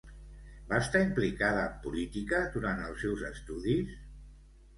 [0.69, 3.95] Va estar implicada en política durant els seus estudis?